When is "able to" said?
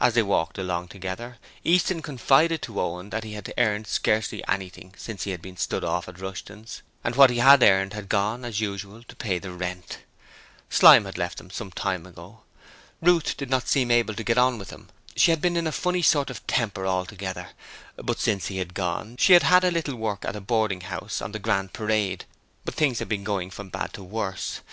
13.90-14.22